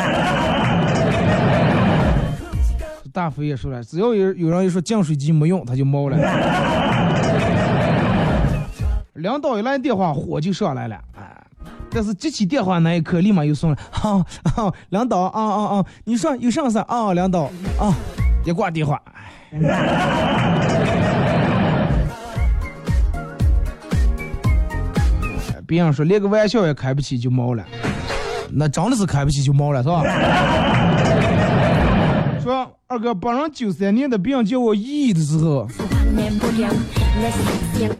[3.12, 6.18] 大飞也说了，只要有有人一说净水机没用，他就毛了。
[9.16, 11.24] 领导一来电话，火就上来了，哎！
[11.90, 13.78] 但是接起电话那一刻，立马又松了。
[13.90, 14.22] 好、
[14.54, 15.86] 好，领导啊啊啊！
[16.04, 17.14] 你说有啥事啊？
[17.14, 17.44] 领导
[17.80, 17.96] 啊，
[18.46, 19.02] 一挂电话，
[25.66, 27.64] 别人说连个玩笑也开不起就毛了，
[28.52, 30.04] 那真的是开不起就毛了，是吧？
[32.44, 35.66] 说二哥，本人九三年的别人叫我姨的时候，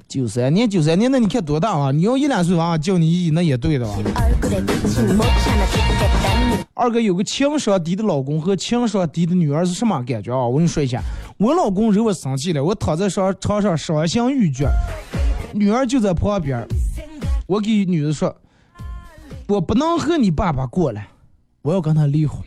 [0.08, 1.92] 九三年九三年，那你看多大啊？
[1.92, 3.96] 你要一两岁娃娃叫你姨，那也对的吧？
[6.74, 10.46] 二哥有个情商低的老公和情商低的女儿是什么感觉啊？
[10.46, 11.02] 我跟你说一下，
[11.38, 14.70] 我老公惹我生气了，我躺在床床上伤心欲绝，
[15.54, 16.68] 女儿就在旁边，
[17.48, 18.36] 我给女的说，
[19.48, 21.02] 我不能和你爸爸过了，
[21.62, 22.42] 我要跟他离婚，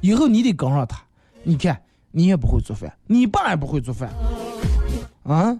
[0.00, 1.02] 以后你得跟上他。
[1.42, 4.10] 你看，你也不会做饭，你爸也不会做饭，
[5.24, 5.58] 啊，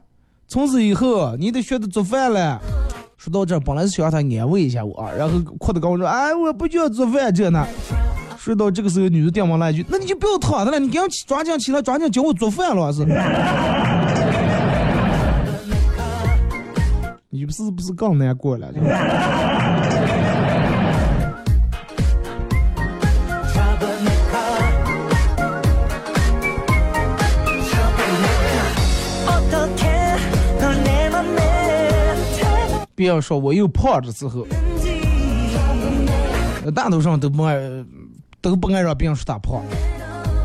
[0.53, 2.61] 从此以后你得学着做饭了。
[3.17, 7.67] 说到这，本来是想让他安慰一下我，然后哭的跟我说：“哎，我不需要做饭这呢。”
[8.37, 13.03] 说到这个时候，女的电话来一句：“那你就不要躺着了，你赶紧抓紧起来，抓紧教我做饭了是。
[17.31, 18.69] ”你不是不是更难过了？
[32.95, 34.47] 别要说我又胖的时候，
[36.75, 37.59] 大多数都不爱，
[38.41, 39.63] 都不爱让别人说他胖。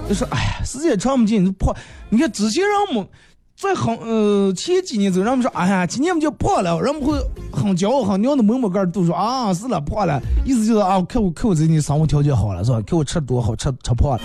[0.08, 1.76] 就说哎呀，时间长不进，你胖。
[2.10, 3.08] 你看之前人们
[3.56, 7.20] 在很呃前几年走，人们说哎呀，今年不就胖了，人们会
[7.52, 12.82] 很骄傲，很娘的摸摸杆都说啊是了胖了，意思就是啊看我看我最近生活条件好了是吧？
[12.88, 14.22] 看我吃多好，吃吃胖了。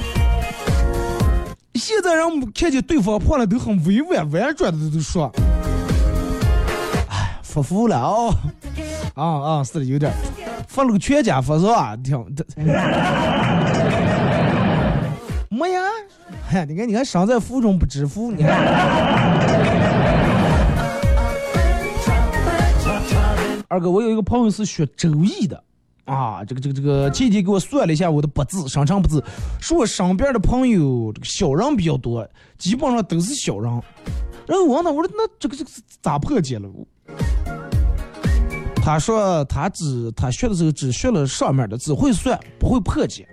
[1.74, 5.32] 现在人们看见对方胖了都很委婉婉转的都说。
[7.52, 8.34] 发福了哦，
[9.14, 10.10] 啊啊，是的，有点
[10.66, 11.94] 发了个全家福是吧？
[12.02, 12.42] 挺这，
[15.50, 15.82] 没呀，
[16.48, 18.56] 嗨，你看，你看，身在福中不知福，你看。
[23.68, 25.62] 二哥，我有一个朋友是学周易的，
[26.06, 29.22] 啊，这个这个这个，前天给我算了一下我的八字，生辰八字，
[29.60, 32.26] 说我身边的朋友这个小人比较多，
[32.56, 33.70] 基本上都是小人。
[34.46, 36.66] 然后我问他，我说那这个这个咋破解了？
[38.84, 43.26] 他说他只他学的时候只学了上面的，只会算不会破解。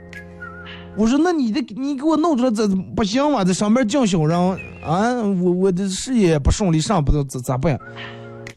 [0.95, 3.43] 我说那你的你给我弄出来这不行吗？
[3.43, 4.37] 在上面降小人
[4.83, 7.79] 啊，我我的事业不顺利，上不到咋咋办？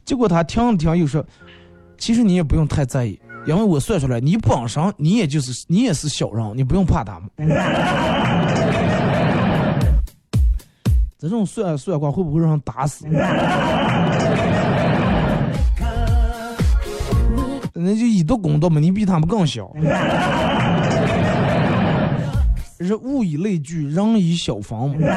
[0.05, 1.25] 结果他听了听又说，
[1.97, 7.31] 其实你也不用太在意，因为我算出来你本身你也就是你也是小人，你不用怕他们。
[11.16, 13.07] 这种算算卦会不会让人打死？
[17.83, 19.70] 那就以毒攻毒嘛，你比他们更小。
[22.78, 24.97] 人物以类聚，人以小防嘛。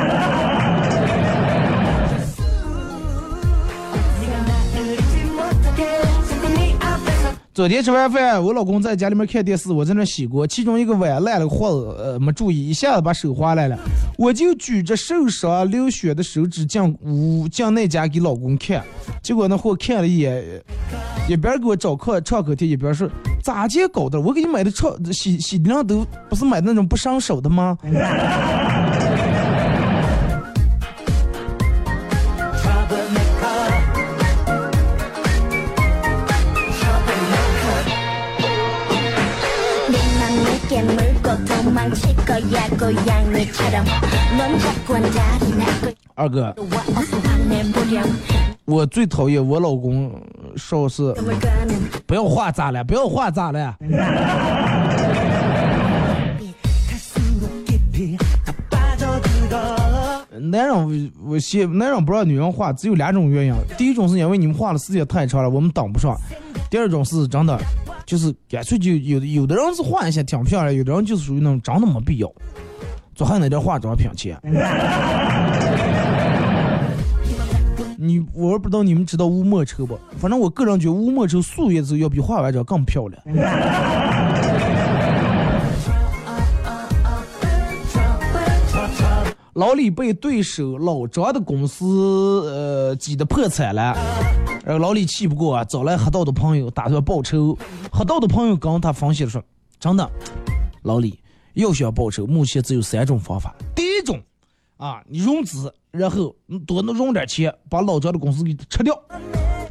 [7.56, 13.80] 昨天吃完饭，我老公在家里面看电视，我在那洗锅，其中一个碗烂了个豁子，呃，没注意，一下子把手划烂了，
[14.18, 18.84] 我就举着受伤流血的手指进屋进那家给老公看，
[19.24, 20.44] 结果那货看了一眼，
[21.28, 23.10] 一边给我找课创可贴，一边说
[23.42, 24.22] 咋接搞的？
[24.22, 27.78] 我给你买的创洗洗涤灵都不是买的那种不伤手的吗？
[46.18, 46.56] 二哥，
[48.66, 50.12] 我最讨厌我老公
[50.56, 51.14] 说是
[52.08, 53.76] 不要画咋了，不要画咋了。
[60.40, 60.92] 男人我
[61.32, 63.54] 我嫌男人不让女人画，只有两种原因。
[63.78, 66.16] 第一种是因为你们画的时间太长了，我们挡不上；
[66.70, 67.58] 第二种是真的，
[68.06, 72.32] 就是干脆就有有的人是画一下挺漂亮，有的人就是属于那种真的没必要，
[73.14, 74.40] 做还那点化妆品钱。
[78.08, 80.00] 你我不知道你们知道乌墨绸不？
[80.18, 83.22] 反正我个人觉得乌墨绸素颜之后要比化完妆更漂亮。
[89.54, 91.86] 老李被对手老张的公司
[92.52, 93.96] 呃挤得破产了，
[94.66, 97.58] 然后老李气不过啊，找来黑道的朋友打算报仇。
[97.90, 99.42] 黑道的朋友跟他分析说
[99.80, 100.12] ：“真的，
[100.84, 101.18] 老李
[101.54, 103.56] 要想报仇，目前只有三种方法。
[103.74, 104.22] 第一种
[104.78, 108.94] 啊，你融资，然后你多能融点钱，把老张的公司给吃掉。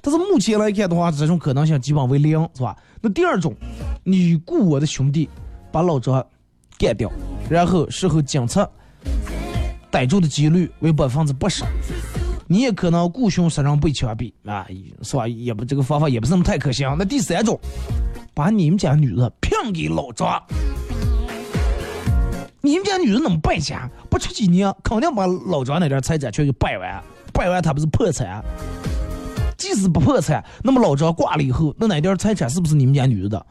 [0.03, 2.77] 但是目前来看的话，这种可能性基本为零，是吧？
[3.01, 3.55] 那第二种，
[4.03, 5.29] 你雇我的兄弟
[5.71, 6.25] 把老张
[6.79, 7.11] 干掉，
[7.49, 8.69] 然后事后警察。”
[9.91, 11.63] 逮住的几率为百分之八十，
[12.49, 14.67] 你也可能雇凶杀人被枪毙啊，
[15.03, 15.29] 是吧？
[15.29, 16.93] 也不这个方法也不是那么太可行。
[16.99, 17.57] 那第三种，
[18.35, 20.43] 把你们家女人骗给老张，
[22.61, 27.03] 你们家女人那么败家，不出几年肯定把老张那点财产全给败完，
[27.33, 28.41] 败完他不是破产？
[29.59, 33.39] 即使不破产，那么老张挂了以后，那哪点财产是不是你们家女人的？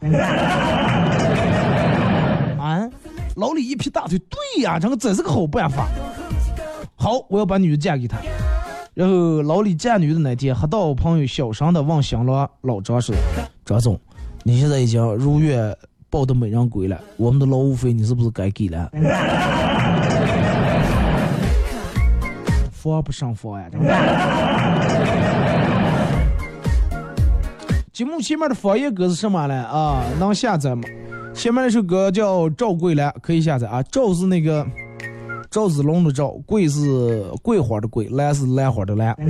[2.58, 2.88] 啊？
[3.36, 5.86] 老李一劈大腿，对呀，这个真是个好办法。
[6.96, 8.16] 好，我要把女的嫁给他。
[8.94, 13.14] 然后老李嫁女的那天，喝到朋友小声的问新郎老张说
[13.66, 14.00] ：“张总，
[14.44, 15.76] 你现在已经如愿
[16.08, 18.90] 抱得美人归了，我们的劳务费你是不是该给了？”
[22.92, 23.66] 防不胜防呀！
[27.92, 29.54] 节目前面的方言歌是什么呢？
[29.64, 30.82] 啊，能下载吗？
[31.32, 33.82] 前面那首歌叫《赵桂兰》，可以下载啊。
[33.84, 34.66] 赵是那个。
[35.50, 39.14] 赵子龙的赵，桂是桂花的桂，兰是兰花的兰。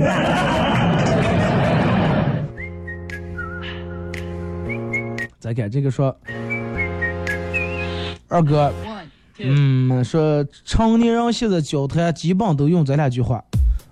[5.37, 6.07] 再看这个说，
[8.27, 8.73] 二哥，
[9.37, 13.43] 嗯，说成年人现在交谈基本都用这两句话，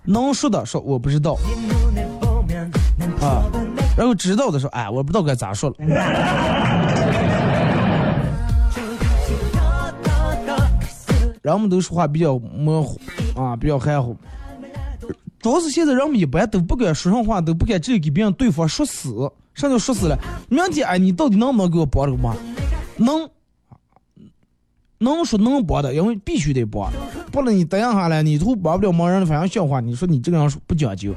[0.04, 1.36] 能说的说我不知道，
[3.20, 3.44] 啊，
[3.96, 5.76] 然后知道的说，哎，我不知道该咋说了。
[11.42, 12.98] 人们都说话比较模糊
[13.36, 14.16] 啊，比较含糊。
[15.40, 19.30] 主要是现在人们一般都不敢说上话，都不敢直接给别人对方说死。
[19.52, 20.18] 啥叫说死了？
[20.48, 22.34] 明天哎，你到底能不能给我帮这个忙？
[22.96, 23.28] 能，
[25.04, 26.90] 能说能帮的，因为必须得帮。
[27.30, 29.78] 不然你答应下来，你都帮不了忙，人反正笑话。
[29.80, 31.14] 你说你这个人不讲究，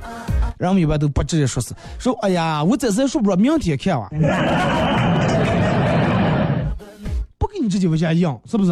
[0.59, 4.09] 人们一般都不直接说是，说哎呀，我这次说不着，明天看吧。
[7.39, 8.71] 不给你直接往下硬，是不是？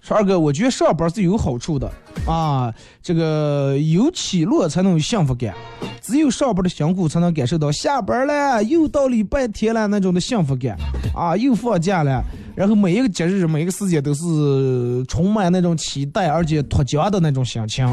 [0.00, 1.90] 十二哥，我觉得上班是有好处的
[2.26, 2.72] 啊，
[3.02, 5.54] 这个有起落才能有幸福感，
[6.00, 10.74] 只有上班的辛苦才能感受到下班了又到礼拜天了那种的幸福感
[11.14, 12.22] 啊，又放假了，
[12.56, 17.86] 然后每一个节日每一个时间都是充满那种期待而且脱缰的那种心情，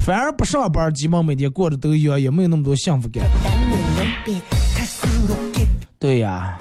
[0.00, 3.22] 反而不上班，基本每天过得都一样，也没有那么多幸福感。
[5.98, 6.58] 对呀。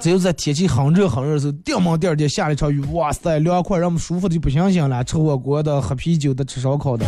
[0.00, 7.04] 只有在天气很热很热的时候，顶门第二天下了一场雨，哇塞，凉快，让我们舒服的不行行了，吃火锅的，喝啤酒的，吃烧烤的，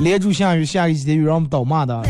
[0.00, 2.02] 连住下雨，下个几天雨，让我们倒骂的。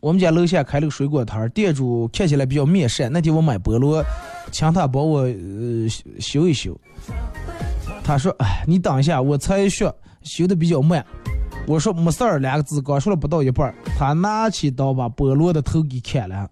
[0.00, 3.10] 我们家楼下开了个水果摊儿，店主看起来比较面善。
[3.12, 4.04] 那天我买菠萝，
[4.52, 6.78] 请他帮我呃修修一修。
[8.06, 9.92] 他说：“哎，你等一下，我才学，
[10.22, 11.04] 修的比较慢。”
[11.66, 16.48] 我说：“没事儿。”两个字刚说了不到一半，他拿起刀把菠萝的头给砍了。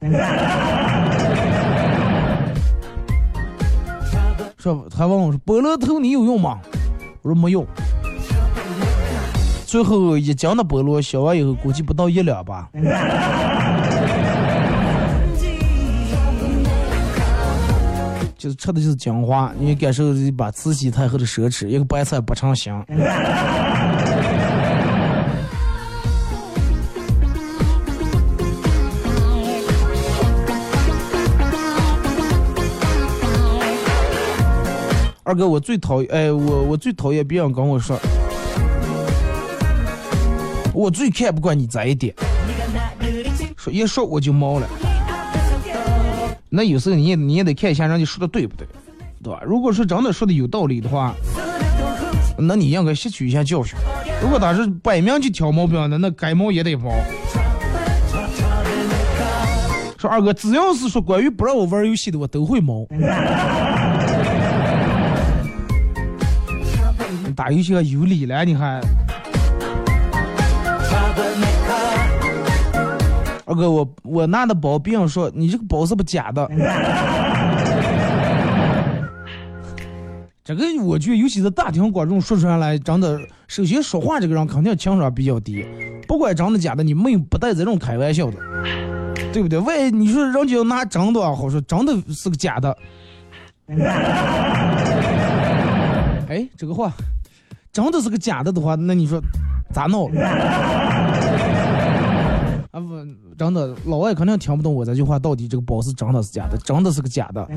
[4.58, 6.58] 说他问我说：“菠萝头你有用吗？”
[7.22, 7.64] 我说：“没用。”
[9.64, 12.68] 最后一斤的菠萝削完以后，估计不到一两吧。
[18.44, 22.74] 就是吃的就是精华，你感受一把慈禧太后的奢侈，一个白菜不成形。
[35.22, 37.98] 二哥，我最讨厌，哎，我我最讨厌别人跟我说，
[40.74, 42.14] 我最看不惯你这一点，
[43.56, 44.68] 说一说我就毛了。
[46.56, 48.64] 那有时候你也你也得看一下人家说的对不对，
[49.20, 49.40] 对吧？
[49.44, 51.12] 如果说真的说的有道理的话，
[52.38, 53.76] 那你应该吸取一下教训。
[54.22, 56.92] 如果他是摆明就挑毛病的，那该毛也得毛。
[59.98, 62.86] 说二哥，只要是说关于不让我玩游戏的，我都会毛。
[67.34, 68.80] 打游戏还有理了，你还？
[73.46, 76.48] 二哥，我我拿的包，别人说你这个包是不是假的？
[80.44, 83.18] 这个我觉得，尤其是大庭广众说出来，真的，
[83.48, 85.64] 首先说话这个人肯定情商比较低，
[86.06, 88.36] 不管真的假的，你没有不带这种开玩笑的，
[89.32, 89.58] 对不对？
[89.58, 92.76] 万一你说人家要拿真的好说，真的是个假的。
[96.28, 96.92] 哎，这个话
[97.72, 99.18] 真的是个假的的话，那你说
[99.72, 100.10] 咋弄？
[102.74, 102.88] 啊不，
[103.38, 106.58] 真的，老外肯定听不懂我这句话，到底这个包是真的是假的？
[106.58, 107.46] 真的是个假的。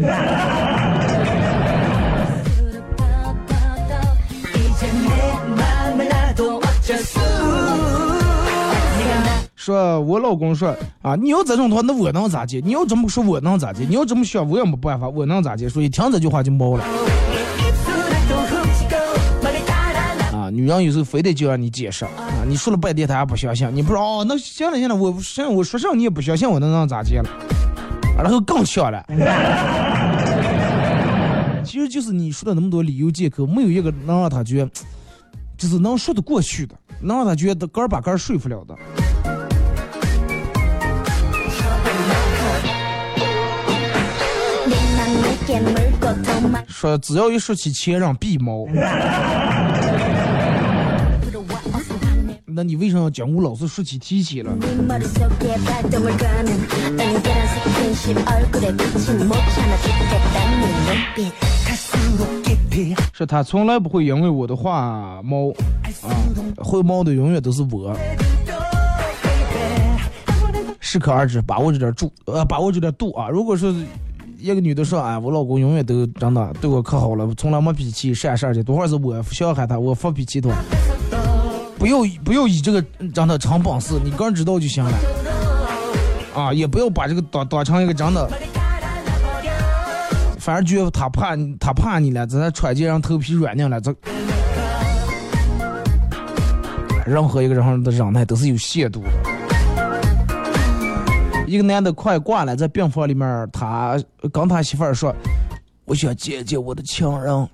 [9.56, 12.62] 说我老公说啊，你要这种的话，那我能咋接？
[12.64, 13.86] 你要这么说，我能咋接？
[13.90, 15.68] 你要这么想，我也没办法，我能咋接？
[15.68, 16.84] 所以听这句话就毛了。
[20.58, 22.10] 女人有时候非得就让你解释啊，
[22.48, 27.30] 你说了半天她还不相信，你不说哦，那行了行了，我行我说上你也不相信，我能让咋接了？
[28.18, 29.06] 然后更呛了。
[31.64, 34.72] 其实就是你说的那么多理由借口，没有一个能让他觉得，
[35.56, 38.76] 就是能说得过去的，能让他觉得杆儿把杆儿说服了的。
[46.68, 48.66] 说只要一说起前任必毛，
[52.58, 54.52] 那你为什么要讲我老是说起提起了？
[63.14, 65.52] 说他从来不会因为我的话猫
[66.02, 66.10] 啊，
[66.58, 67.96] 会猫的永远都是我。
[70.80, 73.30] 适可而止，把握着点住，呃，把握着点度啊。
[73.30, 73.72] 如果说
[74.40, 80.50] 一个女的说，哎，我老公永远都真的对我可好了，从来没脾气，啥事儿的，多会是我小害他，我发脾气的，
[81.78, 84.92] 不要不要以这个让他成本事，你个人知道就行了。
[86.36, 88.30] 啊，也不要把这个当当成一个真的，
[90.40, 93.96] 反正觉得他怕他怕你了，在那穿件让头皮软硬了，这
[97.06, 99.10] 任何一个人的忍耐都是有限度的。
[101.48, 103.98] 一个男的快挂了，在病房里面，他
[104.32, 105.16] 跟他媳妇儿说
[105.86, 107.50] ：“我想见见我的情人。”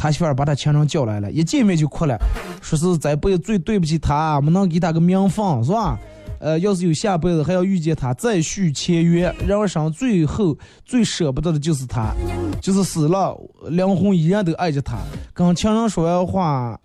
[0.00, 2.16] 他媳妇儿把他情人叫来了，一见面就哭了，
[2.62, 5.98] 说是这辈子最对不起他，没能给他个名分，是吧？
[6.38, 9.30] 呃，要是有下辈子还要遇见他，再续前缘。
[9.46, 12.14] 人生最后最舍不得的就是他，
[12.62, 13.38] 就是死了，
[13.68, 14.96] 灵魂依然都爱着他。
[15.34, 16.80] 跟情人说完话，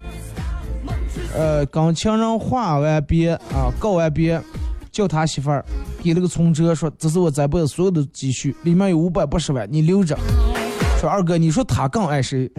[1.34, 4.42] 呃，跟情人话完别啊，告完别。
[4.92, 5.64] 叫他媳妇儿
[6.02, 10.18] 给了个存折，说这是我这辈子所有的积蓄，里面有五百八十万，你留着。
[11.06, 12.52] 说二哥，你说他更爱谁？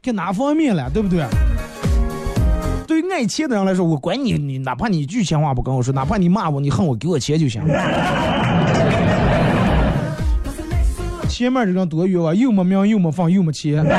[0.00, 1.24] 给哪方面了，对不对？
[2.86, 7.60] 对于爱钱的人来说，我管你，你哪怕你一句闲话不跟我说，哪怕你骂我，你恨我，给我钱就行。
[11.28, 13.84] 前面这张多冤枉，又没名又没分又没钱。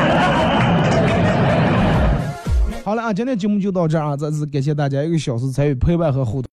[2.86, 4.16] 好了啊，今天节目就到这儿啊！
[4.16, 6.42] 再次感谢大家一个小时参与陪伴和互动。